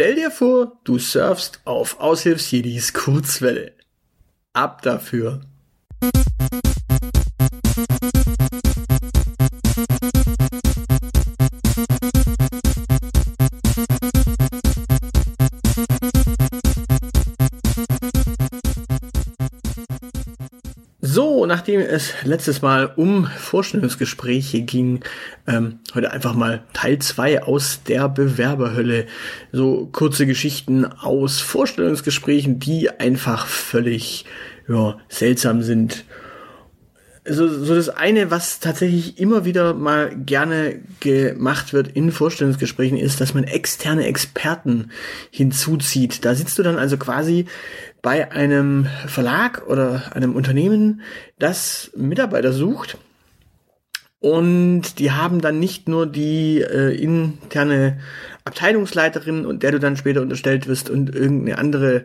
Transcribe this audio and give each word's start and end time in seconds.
Stell 0.00 0.14
dir 0.14 0.30
vor, 0.30 0.80
du 0.84 0.98
surfst 0.98 1.60
auf 1.66 2.00
Aushilfsjedis 2.00 2.94
Kurzwelle. 2.94 3.74
Ab 4.54 4.80
dafür. 4.80 5.42
So, 21.12 21.44
nachdem 21.44 21.80
es 21.80 22.12
letztes 22.22 22.62
Mal 22.62 22.92
um 22.94 23.26
Vorstellungsgespräche 23.26 24.62
ging, 24.62 25.00
ähm, 25.48 25.80
heute 25.92 26.12
einfach 26.12 26.34
mal 26.34 26.62
Teil 26.72 27.00
2 27.00 27.42
aus 27.42 27.80
der 27.82 28.08
Bewerberhölle. 28.08 29.06
So 29.50 29.88
kurze 29.90 30.24
Geschichten 30.24 30.84
aus 30.84 31.40
Vorstellungsgesprächen, 31.40 32.60
die 32.60 32.90
einfach 32.90 33.48
völlig 33.48 34.24
ja, 34.68 34.98
seltsam 35.08 35.62
sind 35.62 36.04
so, 37.30 37.48
so 37.48 37.74
das 37.74 37.88
eine, 37.88 38.30
was 38.30 38.60
tatsächlich 38.60 39.18
immer 39.18 39.44
wieder 39.44 39.74
mal 39.74 40.14
gerne 40.16 40.80
gemacht 41.00 41.72
wird 41.72 41.88
in 41.88 42.12
Vorstellungsgesprächen, 42.12 42.98
ist, 42.98 43.20
dass 43.20 43.34
man 43.34 43.44
externe 43.44 44.06
Experten 44.06 44.90
hinzuzieht. 45.30 46.24
Da 46.24 46.34
sitzt 46.34 46.58
du 46.58 46.62
dann 46.62 46.78
also 46.78 46.96
quasi 46.96 47.46
bei 48.02 48.32
einem 48.32 48.86
Verlag 49.06 49.66
oder 49.66 50.14
einem 50.14 50.34
Unternehmen, 50.34 51.02
das 51.38 51.90
Mitarbeiter 51.96 52.52
sucht. 52.52 52.98
Und 54.20 54.98
die 54.98 55.12
haben 55.12 55.40
dann 55.40 55.58
nicht 55.58 55.88
nur 55.88 56.06
die 56.06 56.60
äh, 56.60 56.94
interne 56.94 57.98
Abteilungsleiterin 58.44 59.46
und 59.46 59.62
der 59.62 59.72
du 59.72 59.80
dann 59.80 59.96
später 59.96 60.20
unterstellt 60.20 60.68
wirst 60.68 60.90
und 60.90 61.14
irgendeine 61.14 61.56
andere 61.56 62.04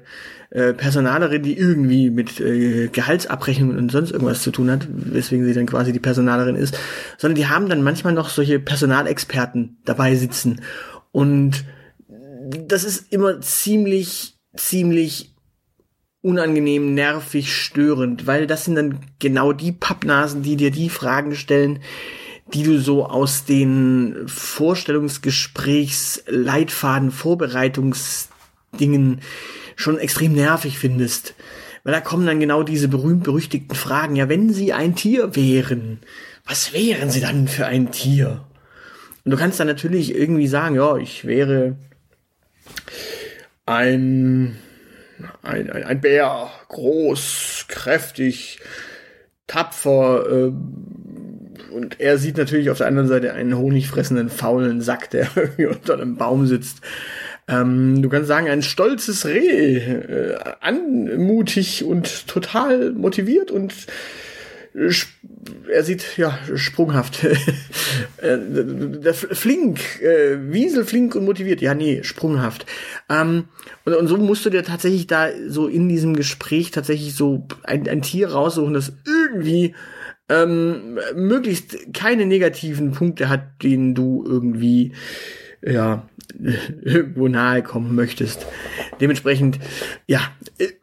äh, 0.50 0.74
Personalerin, 0.74 1.44
die 1.44 1.57
irgendwie 1.57 2.10
mit 2.10 2.40
äh, 2.40 2.88
Gehaltsabrechnungen 2.88 3.77
und 3.77 3.91
sonst 3.91 4.12
irgendwas 4.12 4.41
zu 4.41 4.52
tun 4.52 4.72
hat, 4.72 4.88
weswegen 4.90 5.46
sie 5.46 5.54
dann 5.54 5.66
quasi 5.66 5.91
die 5.91 5.99
Personalerin 5.99 6.55
ist, 6.55 6.80
sondern 7.18 7.35
die 7.35 7.48
haben 7.48 7.68
dann 7.68 7.84
manchmal 7.84 8.13
noch 8.13 8.29
solche 8.29 8.60
Personalexperten 8.60 9.77
dabei 9.84 10.16
sitzen. 10.16 10.62
Und 11.12 11.66
das 12.66 12.85
ist 12.85 13.12
immer 13.12 13.41
ziemlich, 13.41 14.38
ziemlich 14.55 15.35
unangenehm, 16.26 16.93
nervig, 16.95 17.54
störend, 17.54 18.26
weil 18.26 18.48
das 18.48 18.65
sind 18.65 18.73
dann 18.76 18.98
genau 19.20 19.54
die 19.54 19.71
Pappnasen, 19.71 20.41
die 20.41 20.55
dir 20.55 20.71
die 20.71 20.90
Fragen 20.90 21.35
stellen, 21.35 21.84
die 22.51 22.63
du 22.63 22.79
so 22.79 23.05
aus 23.05 23.45
den 23.45 24.23
Vorstellungsgesprächs, 24.26 26.23
Leitfaden, 26.27 27.12
Vorbereitungsdingen 27.12 29.21
schon 29.76 29.99
extrem 29.99 30.34
nervig 30.34 30.79
findest. 30.79 31.35
Weil 31.84 31.93
da 31.93 32.01
kommen 32.01 32.26
dann 32.26 32.39
genau 32.39 32.63
diese 32.63 32.87
berühmt-berüchtigten 32.87 33.76
Fragen. 33.76 34.15
Ja, 34.15 34.27
wenn 34.27 34.51
sie 34.51 34.73
ein 34.73 34.95
Tier 34.95 35.35
wären, 35.35 35.99
was 36.43 36.73
wären 36.73 37.12
sie 37.12 37.21
dann 37.21 37.48
für 37.48 37.67
ein 37.67 37.91
Tier? 37.91 38.43
Und 39.23 39.29
du 39.32 39.37
kannst 39.37 39.60
dann 39.60 39.67
natürlich 39.67 40.15
irgendwie 40.15 40.48
sagen, 40.48 40.73
ja, 40.76 40.98
ich 40.98 41.26
wäre 41.26 41.76
ein, 43.67 44.57
ein, 45.46 45.70
ein, 45.70 45.84
ein 45.84 46.01
Bär, 46.01 46.49
groß, 46.70 47.65
kräftig, 47.68 48.60
tapfer, 49.48 50.26
äh, 50.29 50.51
und 51.76 51.99
er 51.99 52.18
sieht 52.18 52.38
natürlich 52.38 52.70
auf 52.70 52.77
der 52.77 52.88
anderen 52.88 53.10
Seite 53.10 53.34
einen 53.34 53.57
honigfressenden, 53.57 54.29
faulen 54.29 54.82
Sack, 54.82 55.10
der 55.10 55.27
irgendwie 55.35 55.66
unter 55.66 55.93
einem 55.96 56.16
Baum 56.16 56.48
sitzt. 56.48 56.79
Ähm, 57.48 58.01
du 58.01 58.10
kannst 58.10 58.27
sagen, 58.27 58.48
ein 58.48 58.62
stolzes 58.62 59.26
Reh, 59.26 59.77
äh, 59.77 60.38
anmutig 60.62 61.84
und 61.84 62.27
total 62.27 62.91
motiviert 62.91 63.51
und 63.51 63.73
er 65.72 65.83
sieht 65.83 66.17
ja 66.17 66.38
sprunghaft, 66.55 67.23
äh, 68.17 69.13
flink, 69.13 70.01
äh, 70.01 70.51
Wiesel 70.51 70.85
flink 70.85 71.16
und 71.16 71.25
motiviert. 71.25 71.61
Ja, 71.61 71.73
nee, 71.73 72.03
sprunghaft. 72.03 72.66
Ähm, 73.09 73.45
und, 73.85 73.94
und 73.94 74.07
so 74.07 74.17
musst 74.17 74.45
du 74.45 74.50
dir 74.50 74.63
tatsächlich 74.63 75.07
da 75.07 75.29
so 75.47 75.67
in 75.67 75.88
diesem 75.88 76.16
Gespräch 76.16 76.72
tatsächlich 76.72 77.16
so 77.16 77.47
ein, 77.63 77.88
ein 77.88 78.01
Tier 78.01 78.31
raussuchen, 78.31 78.73
das 78.73 78.94
irgendwie 79.05 79.75
ähm, 80.27 81.00
möglichst 81.16 81.94
keine 81.94 82.25
negativen 82.25 82.91
Punkte 82.91 83.29
hat, 83.29 83.63
denen 83.63 83.95
du 83.95 84.23
irgendwie 84.27 84.94
ja 85.65 86.07
irgendwo 86.81 87.27
nahe 87.27 87.63
kommen 87.63 87.95
möchtest. 87.95 88.45
Dementsprechend, 88.99 89.59
ja, 90.07 90.21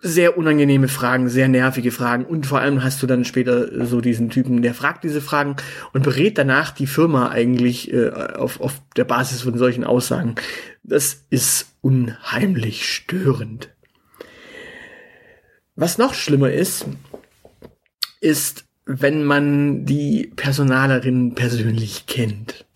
sehr 0.00 0.36
unangenehme 0.36 0.88
Fragen, 0.88 1.28
sehr 1.28 1.48
nervige 1.48 1.90
Fragen 1.90 2.24
und 2.24 2.46
vor 2.46 2.60
allem 2.60 2.82
hast 2.82 3.02
du 3.02 3.06
dann 3.06 3.24
später 3.24 3.86
so 3.86 4.00
diesen 4.00 4.30
Typen, 4.30 4.62
der 4.62 4.74
fragt 4.74 5.04
diese 5.04 5.20
Fragen 5.20 5.56
und 5.92 6.02
berät 6.02 6.38
danach 6.38 6.72
die 6.72 6.86
Firma 6.86 7.28
eigentlich 7.28 7.92
äh, 7.92 8.10
auf, 8.10 8.60
auf 8.60 8.80
der 8.96 9.04
Basis 9.04 9.42
von 9.42 9.56
solchen 9.56 9.84
Aussagen. 9.84 10.34
Das 10.82 11.24
ist 11.30 11.74
unheimlich 11.80 12.88
störend. 12.88 13.70
Was 15.74 15.98
noch 15.98 16.14
schlimmer 16.14 16.50
ist, 16.50 16.86
ist 18.20 18.64
wenn 18.84 19.24
man 19.24 19.84
die 19.84 20.32
Personalerin 20.34 21.34
persönlich 21.34 22.06
kennt. 22.06 22.66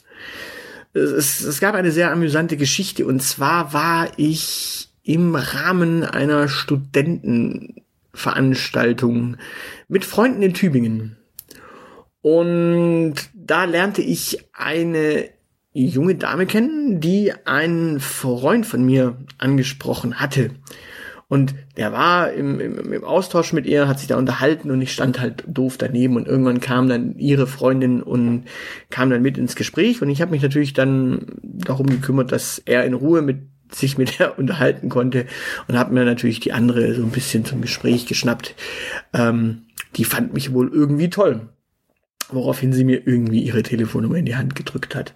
Es, 0.96 1.40
es 1.40 1.60
gab 1.60 1.74
eine 1.74 1.92
sehr 1.92 2.10
amüsante 2.10 2.56
Geschichte 2.56 3.06
und 3.06 3.22
zwar 3.22 3.72
war 3.72 4.10
ich 4.16 4.88
im 5.02 5.36
Rahmen 5.36 6.04
einer 6.04 6.48
Studentenveranstaltung 6.48 9.36
mit 9.88 10.04
Freunden 10.04 10.42
in 10.42 10.52
Tübingen. 10.54 11.16
Und 12.22 13.14
da 13.34 13.64
lernte 13.64 14.02
ich 14.02 14.48
eine 14.52 15.30
junge 15.72 16.16
Dame 16.16 16.46
kennen, 16.46 17.00
die 17.00 17.32
einen 17.44 18.00
Freund 18.00 18.66
von 18.66 18.84
mir 18.84 19.16
angesprochen 19.38 20.18
hatte. 20.18 20.50
Und 21.28 21.54
der 21.76 21.92
war 21.92 22.32
im, 22.32 22.60
im, 22.60 22.92
im 22.92 23.04
Austausch 23.04 23.52
mit 23.52 23.66
ihr, 23.66 23.88
hat 23.88 23.98
sich 23.98 24.06
da 24.06 24.16
unterhalten 24.16 24.70
und 24.70 24.80
ich 24.80 24.92
stand 24.92 25.18
halt 25.18 25.42
doof 25.48 25.76
daneben 25.76 26.16
und 26.16 26.28
irgendwann 26.28 26.60
kam 26.60 26.88
dann 26.88 27.18
ihre 27.18 27.48
Freundin 27.48 28.00
und 28.00 28.44
kam 28.90 29.10
dann 29.10 29.22
mit 29.22 29.36
ins 29.36 29.56
Gespräch 29.56 30.00
und 30.02 30.08
ich 30.08 30.20
habe 30.20 30.30
mich 30.30 30.42
natürlich 30.42 30.72
dann 30.72 31.26
darum 31.42 31.88
gekümmert, 31.88 32.30
dass 32.30 32.62
er 32.64 32.84
in 32.84 32.94
Ruhe 32.94 33.22
mit 33.22 33.38
sich 33.72 33.98
mit 33.98 34.20
der 34.20 34.38
unterhalten 34.38 34.88
konnte 34.88 35.26
und 35.66 35.76
habe 35.76 35.92
mir 35.92 36.04
natürlich 36.04 36.38
die 36.38 36.52
andere 36.52 36.94
so 36.94 37.02
ein 37.02 37.10
bisschen 37.10 37.44
zum 37.44 37.60
Gespräch 37.60 38.06
geschnappt. 38.06 38.54
Ähm, 39.12 39.62
die 39.96 40.04
fand 40.04 40.32
mich 40.32 40.52
wohl 40.52 40.70
irgendwie 40.72 41.10
toll, 41.10 41.48
woraufhin 42.28 42.72
sie 42.72 42.84
mir 42.84 43.04
irgendwie 43.04 43.40
ihre 43.40 43.64
Telefonnummer 43.64 44.16
in 44.16 44.26
die 44.26 44.36
Hand 44.36 44.54
gedrückt 44.54 44.94
hat. 44.94 45.12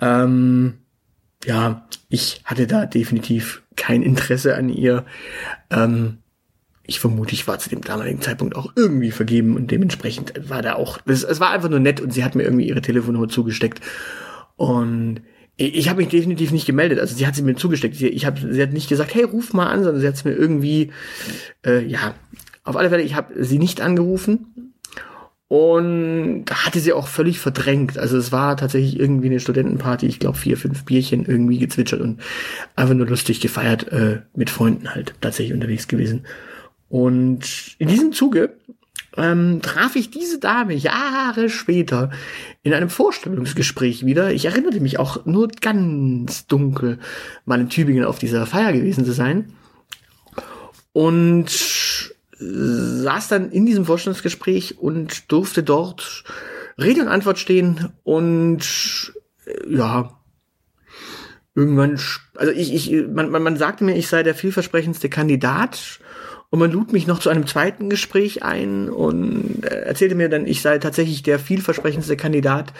Ähm, 0.00 0.78
ja, 1.44 1.86
ich 2.08 2.40
hatte 2.44 2.66
da 2.66 2.86
definitiv 2.86 3.62
kein 3.92 4.02
Interesse 4.02 4.56
an 4.56 4.70
ihr. 4.70 5.04
Ähm, 5.70 6.18
ich 6.84 6.98
vermute, 6.98 7.34
ich 7.34 7.46
war 7.46 7.58
zu 7.58 7.68
dem 7.68 7.82
damaligen 7.82 8.20
Zeitpunkt 8.20 8.56
auch 8.56 8.72
irgendwie 8.74 9.10
vergeben 9.10 9.54
und 9.54 9.70
dementsprechend 9.70 10.32
war 10.48 10.62
da 10.62 10.74
auch, 10.74 10.98
es, 11.06 11.22
es 11.22 11.40
war 11.40 11.50
einfach 11.50 11.68
nur 11.68 11.78
nett 11.78 12.00
und 12.00 12.12
sie 12.12 12.24
hat 12.24 12.34
mir 12.34 12.42
irgendwie 12.42 12.66
ihre 12.68 12.80
Telefonnummer 12.80 13.28
zugesteckt 13.28 13.80
und 14.56 15.20
ich, 15.56 15.76
ich 15.76 15.88
habe 15.88 16.00
mich 16.00 16.08
definitiv 16.08 16.50
nicht 16.50 16.66
gemeldet. 16.66 16.98
Also 16.98 17.14
sie 17.14 17.26
hat 17.26 17.36
sie 17.36 17.42
mir 17.42 17.54
zugesteckt. 17.54 17.94
Sie, 17.94 18.08
ich 18.08 18.24
hab, 18.24 18.38
sie 18.38 18.62
hat 18.62 18.72
nicht 18.72 18.88
gesagt, 18.88 19.14
hey, 19.14 19.24
ruf 19.24 19.52
mal 19.52 19.68
an, 19.68 19.84
sondern 19.84 20.00
sie 20.00 20.08
hat 20.08 20.14
es 20.14 20.24
mir 20.24 20.32
irgendwie, 20.32 20.90
äh, 21.64 21.84
ja, 21.84 22.14
auf 22.64 22.76
alle 22.76 22.88
Fälle, 22.88 23.02
ich 23.02 23.14
habe 23.14 23.34
sie 23.44 23.58
nicht 23.58 23.80
angerufen 23.82 24.71
und 25.52 26.46
da 26.46 26.64
hatte 26.64 26.80
sie 26.80 26.94
auch 26.94 27.08
völlig 27.08 27.38
verdrängt. 27.38 27.98
Also 27.98 28.16
es 28.16 28.32
war 28.32 28.56
tatsächlich 28.56 28.98
irgendwie 28.98 29.26
eine 29.26 29.38
Studentenparty, 29.38 30.06
ich 30.06 30.18
glaube 30.18 30.38
vier, 30.38 30.56
fünf 30.56 30.86
Bierchen 30.86 31.26
irgendwie 31.26 31.58
gezwitschert 31.58 32.00
und 32.00 32.22
einfach 32.74 32.94
nur 32.94 33.06
lustig 33.06 33.42
gefeiert, 33.42 33.92
äh, 33.92 34.22
mit 34.34 34.48
Freunden 34.48 34.94
halt 34.94 35.12
tatsächlich 35.20 35.52
unterwegs 35.52 35.88
gewesen. 35.88 36.24
Und 36.88 37.76
in 37.76 37.88
diesem 37.88 38.12
Zuge 38.12 38.56
ähm, 39.18 39.60
traf 39.60 39.94
ich 39.94 40.10
diese 40.10 40.38
Dame 40.38 40.72
Jahre 40.72 41.50
später 41.50 42.08
in 42.62 42.72
einem 42.72 42.88
Vorstellungsgespräch 42.88 44.06
wieder. 44.06 44.32
Ich 44.32 44.46
erinnerte 44.46 44.80
mich 44.80 44.98
auch 44.98 45.26
nur 45.26 45.48
ganz 45.48 46.46
dunkel, 46.46 46.98
mal 47.44 47.60
in 47.60 47.68
Tübingen 47.68 48.06
auf 48.06 48.18
dieser 48.18 48.46
Feier 48.46 48.72
gewesen 48.72 49.04
zu 49.04 49.12
sein. 49.12 49.52
Und 50.94 52.14
saß 52.42 53.28
dann 53.28 53.50
in 53.50 53.66
diesem 53.66 53.84
Vorstellungsgespräch 53.84 54.78
und 54.78 55.30
durfte 55.30 55.62
dort 55.62 56.24
Rede 56.78 57.02
und 57.02 57.08
Antwort 57.08 57.38
stehen 57.38 57.90
und 58.02 59.12
äh, 59.46 59.76
ja, 59.76 60.18
irgendwann, 61.54 61.98
also 62.36 62.52
ich, 62.52 62.74
ich, 62.74 63.06
man, 63.08 63.30
man, 63.30 63.42
man 63.42 63.56
sagte 63.56 63.84
mir, 63.84 63.96
ich 63.96 64.08
sei 64.08 64.22
der 64.22 64.34
vielversprechendste 64.34 65.08
Kandidat 65.08 66.00
und 66.50 66.58
man 66.58 66.70
lud 66.70 66.92
mich 66.92 67.06
noch 67.06 67.18
zu 67.18 67.30
einem 67.30 67.46
zweiten 67.46 67.90
Gespräch 67.90 68.42
ein 68.42 68.88
und 68.88 69.64
erzählte 69.64 70.14
mir 70.14 70.28
dann, 70.28 70.46
ich 70.46 70.62
sei 70.62 70.78
tatsächlich 70.78 71.22
der 71.22 71.38
vielversprechendste 71.38 72.16
Kandidat 72.16 72.72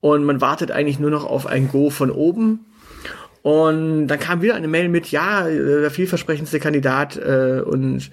und 0.00 0.24
man 0.24 0.40
wartet 0.40 0.70
eigentlich 0.70 0.98
nur 0.98 1.10
noch 1.10 1.24
auf 1.24 1.46
ein 1.46 1.68
Go 1.68 1.90
von 1.90 2.10
oben. 2.10 2.66
Und 3.42 4.08
dann 4.08 4.18
kam 4.18 4.42
wieder 4.42 4.54
eine 4.54 4.68
Mail 4.68 4.88
mit, 4.88 5.10
ja, 5.10 5.48
äh, 5.48 5.80
der 5.80 5.90
vielversprechendste 5.90 6.60
Kandidat 6.60 7.16
äh, 7.16 7.62
und 7.64 8.10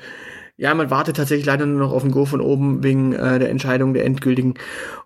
ja, 0.57 0.73
man 0.73 0.89
wartet 0.89 1.17
tatsächlich 1.17 1.45
leider 1.45 1.67
nur 1.67 1.79
noch 1.79 1.91
auf 1.91 2.01
den 2.01 2.11
Go 2.11 2.25
von 2.25 2.41
oben 2.41 2.83
wegen 2.83 3.13
äh, 3.13 3.37
der 3.37 3.49
Entscheidung 3.49 3.93
der 3.93 4.05
endgültigen. 4.05 4.55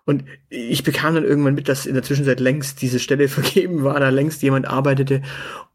Und 0.06 0.24
ich 0.48 0.82
bekam 0.82 1.14
dann 1.14 1.24
irgendwann 1.24 1.54
mit, 1.54 1.68
dass 1.68 1.84
in 1.84 1.92
der 1.92 2.02
Zwischenzeit 2.02 2.40
längst 2.40 2.80
diese 2.80 2.98
Stelle 2.98 3.28
vergeben 3.28 3.84
war, 3.84 4.00
da 4.00 4.08
längst 4.08 4.42
jemand 4.42 4.66
arbeitete 4.66 5.20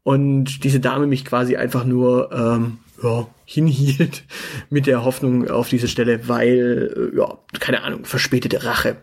und 0.02 0.64
diese 0.64 0.80
Dame 0.80 1.06
mich 1.06 1.24
quasi 1.24 1.56
einfach 1.56 1.84
nur 1.84 2.32
ähm, 2.32 2.78
ja, 3.02 3.28
hinhielt 3.44 4.24
mit 4.70 4.88
der 4.88 5.04
Hoffnung 5.04 5.48
auf 5.48 5.68
diese 5.68 5.86
Stelle, 5.86 6.28
weil, 6.28 7.12
äh, 7.14 7.16
ja, 7.16 7.38
keine 7.60 7.82
Ahnung, 7.84 8.04
verspätete 8.04 8.64
Rache. 8.64 8.96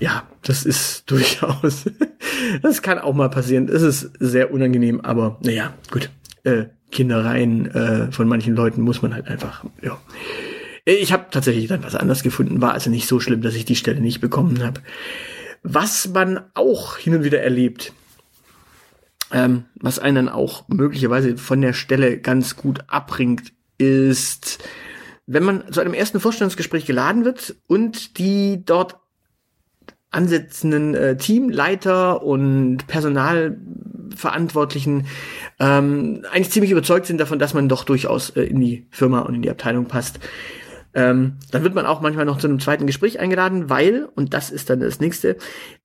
Ja, 0.00 0.28
das 0.42 0.64
ist 0.64 1.04
durchaus, 1.10 1.84
das 2.62 2.82
kann 2.82 2.98
auch 2.98 3.14
mal 3.14 3.30
passieren. 3.30 3.68
Es 3.68 3.82
ist 3.82 4.10
sehr 4.18 4.52
unangenehm, 4.52 5.00
aber 5.02 5.38
naja, 5.40 5.74
gut. 5.92 6.10
Äh, 6.42 6.66
Kindereien 6.90 7.66
äh, 7.70 8.12
von 8.12 8.28
manchen 8.28 8.54
Leuten 8.54 8.82
muss 8.82 9.02
man 9.02 9.14
halt 9.14 9.28
einfach, 9.28 9.64
ja. 9.82 9.98
Ich 10.84 11.12
habe 11.12 11.26
tatsächlich 11.30 11.66
dann 11.66 11.82
was 11.82 11.94
anderes 11.94 12.22
gefunden, 12.22 12.62
war 12.62 12.72
also 12.72 12.88
nicht 12.88 13.06
so 13.06 13.20
schlimm, 13.20 13.42
dass 13.42 13.54
ich 13.54 13.66
die 13.66 13.76
Stelle 13.76 14.00
nicht 14.00 14.22
bekommen 14.22 14.62
habe. 14.62 14.80
Was 15.62 16.08
man 16.08 16.40
auch 16.54 16.96
hin 16.96 17.14
und 17.14 17.24
wieder 17.24 17.42
erlebt, 17.42 17.92
ähm, 19.30 19.64
was 19.74 19.98
einen 19.98 20.26
dann 20.26 20.28
auch 20.30 20.66
möglicherweise 20.68 21.36
von 21.36 21.60
der 21.60 21.74
Stelle 21.74 22.18
ganz 22.18 22.56
gut 22.56 22.84
abbringt, 22.86 23.52
ist, 23.76 24.64
wenn 25.26 25.42
man 25.42 25.70
zu 25.72 25.80
einem 25.80 25.94
ersten 25.94 26.20
Vorstellungsgespräch 26.20 26.86
geladen 26.86 27.24
wird 27.24 27.56
und 27.66 28.18
die 28.18 28.64
dort 28.64 28.96
ansetzenden 30.10 30.94
äh, 30.94 31.16
Teamleiter 31.16 32.22
und 32.22 32.86
Personalverantwortlichen 32.86 35.06
ähm, 35.60 36.24
eigentlich 36.32 36.50
ziemlich 36.50 36.70
überzeugt 36.70 37.04
sind 37.06 37.20
davon, 37.20 37.38
dass 37.38 37.52
man 37.54 37.68
doch 37.68 37.84
durchaus 37.84 38.30
äh, 38.30 38.42
in 38.42 38.60
die 38.60 38.86
Firma 38.90 39.20
und 39.20 39.34
in 39.34 39.42
die 39.42 39.50
Abteilung 39.50 39.84
passt. 39.86 40.18
Ähm, 40.94 41.36
dann 41.50 41.62
wird 41.62 41.74
man 41.74 41.84
auch 41.84 42.00
manchmal 42.00 42.24
noch 42.24 42.38
zu 42.38 42.46
einem 42.46 42.60
zweiten 42.60 42.86
Gespräch 42.86 43.20
eingeladen, 43.20 43.68
weil, 43.68 44.08
und 44.14 44.32
das 44.32 44.48
ist 44.50 44.70
dann 44.70 44.80
das 44.80 45.00
nächste, 45.00 45.36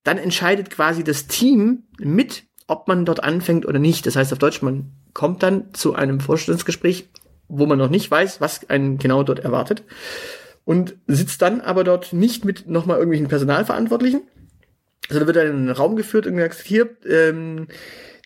dann 0.02 0.16
entscheidet 0.16 0.70
quasi 0.70 1.04
das 1.04 1.26
Team 1.26 1.82
mit, 1.98 2.44
ob 2.66 2.88
man 2.88 3.04
dort 3.04 3.22
anfängt 3.22 3.66
oder 3.66 3.78
nicht. 3.78 4.06
Das 4.06 4.16
heißt 4.16 4.32
auf 4.32 4.38
Deutsch, 4.38 4.62
man 4.62 4.92
kommt 5.12 5.42
dann 5.42 5.74
zu 5.74 5.94
einem 5.94 6.20
Vorstellungsgespräch, 6.20 7.10
wo 7.48 7.66
man 7.66 7.76
noch 7.76 7.90
nicht 7.90 8.10
weiß, 8.10 8.40
was 8.40 8.70
einen 8.70 8.96
genau 8.96 9.22
dort 9.22 9.40
erwartet 9.40 9.82
und 10.64 10.96
sitzt 11.06 11.42
dann 11.42 11.60
aber 11.60 11.84
dort 11.84 12.12
nicht 12.12 12.44
mit 12.44 12.68
nochmal 12.68 12.96
irgendwelchen 12.98 13.28
Personalverantwortlichen, 13.28 14.22
sondern 15.08 15.26
wird 15.26 15.36
dann 15.36 15.46
in 15.46 15.56
einen 15.56 15.70
Raum 15.70 15.96
geführt 15.96 16.26
und 16.26 16.36
gesagt, 16.36 16.62
hier, 16.64 16.96
ähm, 17.06 17.68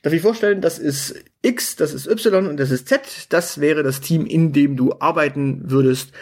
darf 0.03 0.13
ich 0.13 0.23
vorstellen, 0.23 0.61
das 0.61 0.79
ist 0.79 1.25
X, 1.43 1.77
das 1.77 1.93
ist 1.93 2.07
Y 2.07 2.47
und 2.47 2.59
das 2.59 2.71
ist 2.71 2.89
Z, 2.89 3.27
das 3.31 3.61
wäre 3.61 3.83
das 3.83 4.01
Team, 4.01 4.27
in 4.27 4.53
dem 4.53 4.77
du 4.77 4.95
arbeiten 5.01 5.71
würdest. 5.71 6.13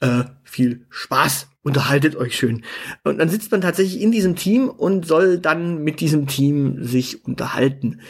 Äh, 0.00 0.24
viel 0.44 0.86
Spaß, 0.88 1.48
unterhaltet 1.62 2.16
euch 2.16 2.36
schön. 2.36 2.64
Und 3.04 3.18
dann 3.18 3.28
sitzt 3.28 3.52
man 3.52 3.60
tatsächlich 3.60 4.00
in 4.00 4.10
diesem 4.10 4.34
Team 4.34 4.68
und 4.68 5.06
soll 5.06 5.38
dann 5.38 5.82
mit 5.84 6.00
diesem 6.00 6.26
Team 6.26 6.82
sich 6.82 7.24
unterhalten. 7.24 8.00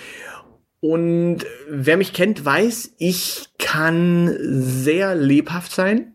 Und 0.78 1.40
wer 1.68 1.96
mich 1.96 2.12
kennt, 2.12 2.44
weiß, 2.44 2.94
ich 2.98 3.48
kann 3.58 4.34
sehr 4.40 5.14
lebhaft 5.14 5.72
sein. 5.72 6.14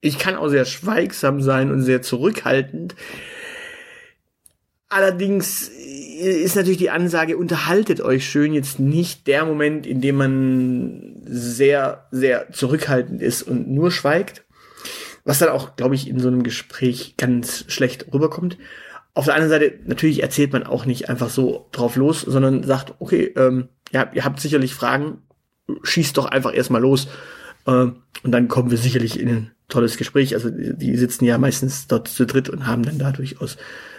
Ich 0.00 0.18
kann 0.18 0.36
auch 0.36 0.48
sehr 0.48 0.64
schweigsam 0.64 1.42
sein 1.42 1.70
und 1.70 1.82
sehr 1.82 2.02
zurückhaltend. 2.02 2.94
Allerdings 4.88 5.68
ist 5.68 6.56
natürlich 6.56 6.78
die 6.78 6.90
Ansage, 6.90 7.36
unterhaltet 7.36 8.00
euch 8.00 8.28
schön 8.28 8.54
jetzt 8.54 8.80
nicht 8.80 9.26
der 9.26 9.44
Moment, 9.44 9.86
in 9.86 10.00
dem 10.00 10.16
man 10.16 11.16
sehr, 11.24 12.06
sehr 12.10 12.50
zurückhaltend 12.52 13.20
ist 13.20 13.42
und 13.42 13.68
nur 13.68 13.90
schweigt. 13.90 14.44
Was 15.24 15.38
dann 15.38 15.50
auch, 15.50 15.76
glaube 15.76 15.94
ich, 15.94 16.08
in 16.08 16.20
so 16.20 16.28
einem 16.28 16.42
Gespräch 16.42 17.16
ganz 17.18 17.64
schlecht 17.68 18.12
rüberkommt. 18.12 18.56
Auf 19.12 19.26
der 19.26 19.34
anderen 19.34 19.50
Seite, 19.50 19.78
natürlich 19.84 20.22
erzählt 20.22 20.52
man 20.52 20.62
auch 20.62 20.86
nicht 20.86 21.10
einfach 21.10 21.28
so 21.28 21.68
drauf 21.72 21.96
los, 21.96 22.22
sondern 22.22 22.62
sagt, 22.62 22.94
okay, 22.98 23.32
ähm, 23.36 23.68
ja, 23.92 24.10
ihr 24.14 24.24
habt 24.24 24.40
sicherlich 24.40 24.74
Fragen, 24.74 25.22
schießt 25.82 26.16
doch 26.16 26.26
einfach 26.26 26.54
erstmal 26.54 26.80
los. 26.80 27.08
Äh, 27.66 27.70
und 27.70 27.98
dann 28.24 28.48
kommen 28.48 28.70
wir 28.70 28.78
sicherlich 28.78 29.20
in 29.20 29.50
tolles 29.68 29.96
Gespräch. 29.96 30.34
Also 30.34 30.50
die 30.50 30.96
sitzen 30.96 31.24
ja 31.24 31.38
meistens 31.38 31.86
dort 31.86 32.08
zu 32.08 32.26
dritt 32.26 32.48
und 32.48 32.66
haben 32.66 32.82
dann 32.82 32.98
da 32.98 33.12
durchaus 33.12 33.56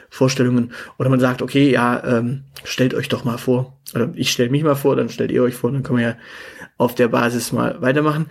Vorstellungen. 0.09 0.73
Oder 0.97 1.09
man 1.09 1.19
sagt, 1.19 1.41
okay, 1.41 1.69
ja, 1.69 2.03
ähm, 2.03 2.43
stellt 2.63 2.93
euch 2.93 3.09
doch 3.09 3.23
mal 3.23 3.37
vor. 3.37 3.79
Oder 3.93 4.11
ich 4.15 4.31
stelle 4.31 4.49
mich 4.49 4.63
mal 4.63 4.75
vor, 4.75 4.95
dann 4.95 5.09
stellt 5.09 5.31
ihr 5.31 5.43
euch 5.43 5.55
vor, 5.55 5.71
dann 5.71 5.83
können 5.83 5.99
wir 5.99 6.07
ja 6.07 6.17
auf 6.77 6.95
der 6.95 7.07
Basis 7.09 7.51
mal 7.51 7.81
weitermachen. 7.81 8.27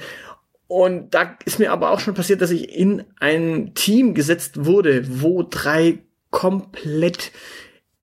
Und 0.67 1.15
da 1.15 1.37
ist 1.45 1.59
mir 1.59 1.73
aber 1.73 1.91
auch 1.91 2.01
schon 2.01 2.15
passiert, 2.15 2.43
dass 2.43 2.51
ich 2.51 2.69
in 2.69 3.05
ein 3.21 3.73
Team 3.75 4.15
gesetzt 4.15 4.67
wurde, 4.67 5.23
wo 5.23 5.43
drei 5.43 6.01
komplett 6.31 7.33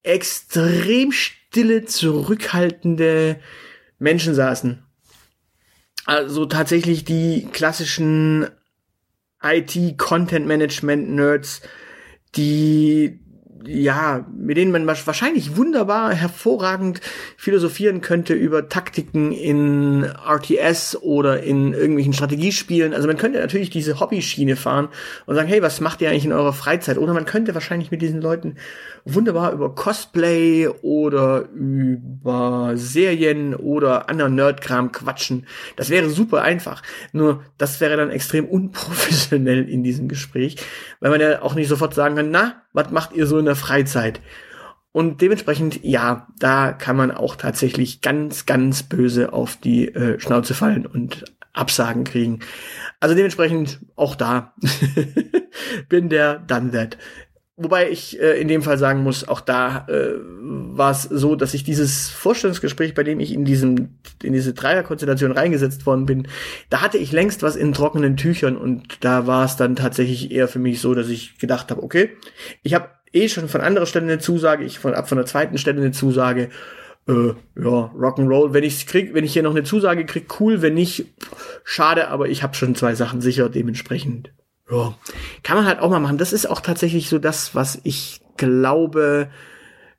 extrem 0.01 1.11
stille, 1.11 1.85
zurückhaltende 1.85 3.39
Menschen 3.99 4.33
saßen. 4.33 4.83
Also 6.05 6.45
tatsächlich 6.45 7.03
die 7.05 7.47
klassischen 7.51 8.47
IT-Content-Management-Nerds, 9.45 11.61
die 12.35 13.19
ja, 13.67 14.25
mit 14.35 14.57
denen 14.57 14.71
man 14.71 14.87
wahrscheinlich 14.87 15.57
wunderbar 15.57 16.13
hervorragend 16.13 17.01
philosophieren 17.37 18.01
könnte 18.01 18.33
über 18.33 18.69
Taktiken 18.69 19.31
in 19.31 20.03
RTS 20.03 20.97
oder 21.01 21.43
in 21.43 21.73
irgendwelchen 21.73 22.13
Strategiespielen. 22.13 22.93
Also 22.93 23.07
man 23.07 23.17
könnte 23.17 23.39
natürlich 23.39 23.69
diese 23.69 23.99
Hobbyschiene 23.99 24.55
fahren 24.55 24.89
und 25.25 25.35
sagen, 25.35 25.47
hey, 25.47 25.61
was 25.61 25.81
macht 25.81 26.01
ihr 26.01 26.09
eigentlich 26.09 26.25
in 26.25 26.33
eurer 26.33 26.53
Freizeit? 26.53 26.97
Oder 26.97 27.13
man 27.13 27.25
könnte 27.25 27.53
wahrscheinlich 27.53 27.91
mit 27.91 28.01
diesen 28.01 28.21
Leuten 28.21 28.55
wunderbar 29.05 29.53
über 29.53 29.73
Cosplay 29.73 30.67
oder 30.67 31.47
über 31.49 32.73
Serien 32.75 33.55
oder 33.55 34.09
anderen 34.09 34.35
Nerdkram 34.35 34.91
quatschen. 34.91 35.45
Das 35.75 35.89
wäre 35.89 36.09
super 36.09 36.41
einfach. 36.41 36.81
Nur 37.13 37.43
das 37.57 37.79
wäre 37.81 37.97
dann 37.97 38.09
extrem 38.09 38.45
unprofessionell 38.45 39.69
in 39.69 39.83
diesem 39.83 40.07
Gespräch, 40.07 40.57
weil 40.99 41.11
man 41.11 41.21
ja 41.21 41.41
auch 41.41 41.55
nicht 41.55 41.67
sofort 41.67 41.93
sagen 41.93 42.15
kann, 42.15 42.31
na, 42.31 42.64
was 42.75 42.91
macht 42.91 43.13
ihr 43.13 43.25
so 43.25 43.39
in 43.39 43.45
der 43.45 43.55
Freizeit? 43.55 44.21
Und 44.91 45.21
dementsprechend, 45.21 45.83
ja, 45.83 46.27
da 46.39 46.71
kann 46.71 46.95
man 46.95 47.11
auch 47.11 47.35
tatsächlich 47.35 48.01
ganz, 48.01 48.45
ganz 48.45 48.83
böse 48.83 49.33
auf 49.33 49.57
die 49.57 49.89
äh, 49.93 50.19
Schnauze 50.19 50.53
fallen 50.53 50.85
und 50.85 51.25
Absagen 51.51 52.03
kriegen. 52.03 52.39
Also 52.99 53.15
dementsprechend 53.15 53.79
auch 53.95 54.15
da 54.15 54.53
bin 55.89 56.09
der 56.09 56.39
done 56.39 56.71
that. 56.71 56.97
Wobei 57.57 57.89
ich 57.89 58.19
äh, 58.19 58.39
in 58.41 58.49
dem 58.49 58.61
Fall 58.61 58.77
sagen 58.77 59.01
muss, 59.01 59.25
auch 59.25 59.39
da 59.39 59.87
äh, 59.87 60.15
war 60.19 60.91
es 60.91 61.03
so, 61.03 61.37
dass 61.37 61.53
ich 61.53 61.63
dieses 61.63 62.09
Vorstellungsgespräch, 62.09 62.93
bei 62.93 63.03
dem 63.03 63.21
ich 63.21 63.31
in 63.31 63.45
diesem 63.45 63.97
in 64.23 64.33
diese 64.33 64.53
Dreierkonstellation 64.53 65.31
reingesetzt 65.31 65.85
worden 65.85 66.05
bin, 66.05 66.27
da 66.69 66.81
hatte 66.81 66.97
ich 66.97 67.13
längst 67.13 67.43
was 67.43 67.55
in 67.55 67.71
trockenen 67.71 68.17
Tüchern 68.17 68.57
und 68.57 68.97
da 69.05 69.25
war 69.25 69.45
es 69.45 69.55
dann 69.55 69.77
tatsächlich 69.77 70.31
eher 70.31 70.49
für 70.49 70.59
mich 70.59 70.81
so, 70.81 70.93
dass 70.95 71.07
ich 71.07 71.37
gedacht 71.37 71.71
habe, 71.71 71.81
okay, 71.81 72.09
ich 72.61 72.73
habe 72.73 72.89
eh 73.13 73.29
schon 73.29 73.47
von 73.47 73.61
anderer 73.61 73.85
Stelle 73.85 74.05
eine 74.05 74.19
Zusage, 74.19 74.65
ich 74.65 74.79
von 74.79 74.93
ab 74.93 75.07
von 75.07 75.17
der 75.17 75.25
zweiten 75.25 75.57
Stelle 75.57 75.79
eine 75.79 75.91
Zusage. 75.91 76.49
Äh, 77.07 77.29
ja, 77.55 77.93
Rock'n'Roll. 77.95 78.51
Wenn 78.51 78.65
ich 78.65 78.85
krieg, 78.85 79.13
wenn 79.13 79.23
ich 79.23 79.31
hier 79.31 79.43
noch 79.43 79.51
eine 79.51 79.63
Zusage 79.63 80.05
krieg, 80.05 80.41
cool. 80.41 80.61
Wenn 80.61 80.73
nicht, 80.73 81.05
schade. 81.63 82.09
Aber 82.09 82.27
ich 82.27 82.43
habe 82.43 82.55
schon 82.55 82.75
zwei 82.75 82.95
Sachen 82.95 83.21
sicher. 83.21 83.47
Dementsprechend 83.47 84.31
ja, 84.69 84.95
kann 85.43 85.57
man 85.57 85.65
halt 85.65 85.79
auch 85.79 85.89
mal 85.89 85.99
machen. 85.99 86.17
Das 86.17 86.33
ist 86.33 86.49
auch 86.49 86.61
tatsächlich 86.61 87.09
so 87.09 87.19
das, 87.19 87.53
was 87.53 87.79
ich 87.83 88.21
glaube, 88.37 89.29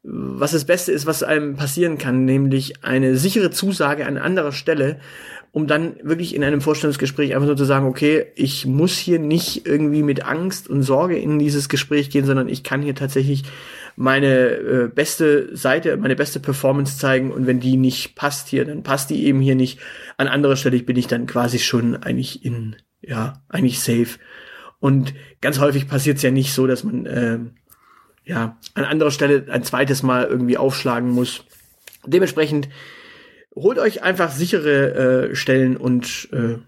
was 0.03 0.53
das 0.53 0.65
Beste 0.65 0.93
ist, 0.93 1.07
was 1.07 1.23
einem 1.23 1.57
passieren 1.57 1.99
kann, 1.99 2.25
nämlich 2.25 2.85
eine 2.85 3.17
sichere 3.17 3.51
Zusage 3.51 4.07
an 4.07 4.19
anderer 4.19 4.53
Stelle, 4.53 5.01
um 5.51 5.67
dann 5.67 5.97
wirklich 6.03 6.35
in 6.35 6.45
einem 6.45 6.61
Vorstellungsgespräch 6.61 7.35
einfach 7.35 7.47
nur 7.47 7.57
zu 7.57 7.65
sagen, 7.65 7.87
okay, 7.87 8.27
ich 8.37 8.67
muss 8.67 8.97
hier 8.97 9.19
nicht 9.19 9.67
irgendwie 9.67 10.03
mit 10.03 10.25
Angst 10.25 10.69
und 10.69 10.83
Sorge 10.83 11.17
in 11.17 11.39
dieses 11.39 11.69
Gespräch 11.69 12.11
gehen, 12.11 12.27
sondern 12.27 12.49
ich 12.49 12.63
kann 12.63 12.83
hier 12.83 12.95
tatsächlich 12.95 13.45
meine 13.97 14.51
äh, 14.51 14.89
beste 14.95 15.57
Seite, 15.57 15.97
meine 15.97 16.15
beste 16.15 16.39
Performance 16.39 16.99
zeigen 16.99 17.33
und 17.33 17.47
wenn 17.47 17.59
die 17.59 17.77
nicht 17.77 18.15
passt 18.15 18.49
hier, 18.49 18.65
dann 18.65 18.83
passt 18.83 19.11
die 19.11 19.25
eben 19.25 19.41
hier 19.41 19.55
nicht. 19.55 19.81
An 20.19 20.29
anderer 20.29 20.57
Stelle 20.57 20.79
bin 20.81 20.97
ich 20.97 21.07
dann 21.07 21.27
quasi 21.27 21.59
schon 21.59 21.97
eigentlich 21.97 22.45
in, 22.45 22.77
ja, 23.01 23.43
eigentlich 23.49 23.81
safe. 23.81 24.19
Und 24.87 25.15
ganz 25.41 25.59
häufig 25.59 25.89
passiert 25.89 26.19
es 26.19 26.23
ja 26.23 26.31
nicht 26.31 26.55
so, 26.55 26.69
dass 26.69 26.85
man 26.85 27.07
äh, 27.07 27.41
ja 28.25 28.57
an 28.75 28.85
anderer 28.85 29.11
Stelle 29.11 29.47
ein 29.51 29.65
zweites 29.65 30.05
Mal 30.05 30.27
irgendwie 30.27 30.59
aufschlagen 30.59 31.11
muss. 31.11 31.45
Dementsprechend 32.07 32.69
holt 33.57 33.81
euch 33.81 34.05
einfach 34.05 34.31
sichere 34.31 35.31
äh, 35.31 35.35
Stellen 35.35 35.77
und 35.77 36.29
äh, 36.33 36.59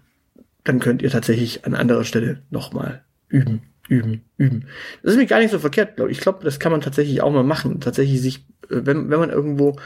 dann 0.65 0.81
könnt 0.81 1.01
ihr 1.01 1.09
tatsächlich 1.09 1.63
an 1.63 1.73
anderer 1.73 2.03
Stelle 2.03 2.41
nochmal 2.49 3.05
üben, 3.29 3.61
üben, 3.87 4.25
üben. 4.35 4.65
Das 5.01 5.13
ist 5.13 5.17
mir 5.17 5.25
gar 5.25 5.39
nicht 5.39 5.51
so 5.51 5.59
verkehrt, 5.59 5.95
glaube 5.95 6.11
ich. 6.11 6.17
Ich 6.17 6.21
glaube, 6.21 6.43
das 6.43 6.59
kann 6.59 6.73
man 6.73 6.81
tatsächlich 6.81 7.21
auch 7.21 7.31
mal 7.31 7.45
machen. 7.45 7.79
Tatsächlich 7.79 8.19
sich, 8.19 8.39
äh, 8.69 8.81
wenn, 8.83 9.09
wenn 9.09 9.19
man 9.19 9.29
irgendwo 9.29 9.77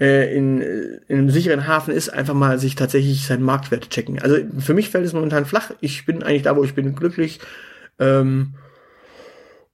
äh, 0.00 0.34
in, 0.34 0.62
in 0.62 1.18
einem 1.18 1.28
sicheren 1.28 1.66
Hafen 1.66 1.92
ist, 1.92 2.08
einfach 2.08 2.32
mal 2.32 2.58
sich 2.58 2.76
tatsächlich 2.76 3.26
seinen 3.26 3.42
Marktwert 3.42 3.90
checken. 3.90 4.22
Also 4.22 4.38
für 4.58 4.72
mich 4.72 4.88
fällt 4.88 5.04
es 5.04 5.12
momentan 5.12 5.44
flach. 5.44 5.72
Ich 5.82 6.06
bin 6.06 6.22
eigentlich 6.22 6.44
da, 6.44 6.56
wo 6.56 6.64
ich 6.64 6.74
bin, 6.74 6.94
glücklich. 6.94 7.40
Ähm, 7.98 8.54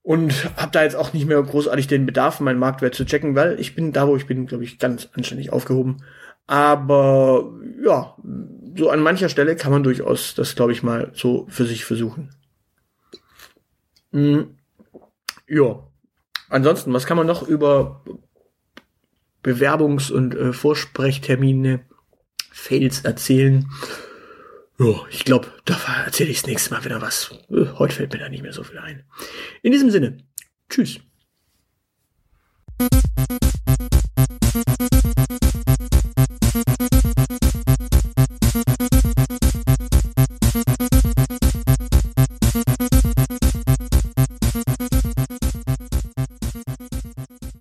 und 0.03 0.57
habe 0.57 0.73
da 0.73 0.83
jetzt 0.83 0.97
auch 0.97 1.13
nicht 1.13 1.27
mehr 1.27 1.43
großartig 1.43 1.87
den 1.87 2.07
Bedarf, 2.07 2.41
meinen 2.41 2.59
Marktwert 2.59 2.95
zu 2.95 3.05
checken, 3.05 3.35
weil 3.35 3.61
ich 3.61 3.75
bin 3.75 3.93
da, 3.93 4.09
wo 4.09 4.17
ich 4.17 4.27
bin, 4.27 4.47
glaube 4.47 4.65
ich, 4.65 4.79
ganz 4.79 5.09
anständig 5.15 5.53
aufgehoben. 5.53 6.03
Aber 6.47 7.53
ja, 7.85 8.17
so 8.77 8.91
an 8.91 9.03
mancher 9.03 9.29
Stelle 9.29 9.57
kann 9.57 9.71
man 9.71 9.83
durchaus 9.83 10.35
das, 10.35 10.57
glaube 10.57 10.73
ich, 10.73 10.83
mal 10.83 11.13
so 11.15 11.47
für 11.49 11.65
sich 11.65 11.85
versuchen. 11.85 12.35
Mhm. 14.11 14.57
Ja. 15.47 15.87
Ansonsten, 16.49 16.93
was 16.93 17.07
kann 17.07 17.17
man 17.17 17.27
noch 17.27 17.47
über 17.47 18.03
Bewerbungs- 19.45 20.11
und 20.11 20.35
äh, 20.35 20.53
Vorsprechtermine, 20.53 21.81
Fails 22.51 23.03
erzählen? 23.03 23.71
Ja, 24.81 25.07
ich 25.11 25.27
glaube, 25.27 25.53
da 25.67 25.77
erzähle 26.07 26.31
ich 26.31 26.41
das 26.41 26.47
nächste 26.47 26.73
Mal 26.73 26.83
wieder 26.83 27.03
was. 27.03 27.35
Äh, 27.51 27.67
heute 27.79 27.95
fällt 27.95 28.15
mir 28.15 28.19
da 28.19 28.31
nicht 28.31 28.43
mehr 28.43 28.55
so 28.55 28.65
viel 28.65 28.79
ein. 28.79 29.05
In 29.61 29.73
diesem 29.73 29.91
Sinne, 29.91 30.17
tschüss. 30.71 31.01